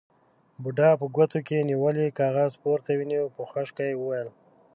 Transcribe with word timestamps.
بوډا 0.61 0.89
په 0.99 1.05
ګوتو 1.15 1.39
کې 1.47 1.67
نيولی 1.69 2.15
کاغذ 2.19 2.51
پورته 2.61 2.91
ونيو، 2.97 3.33
په 3.35 3.41
خشکه 3.51 3.83
يې 3.89 3.95
وويل: 3.97 4.27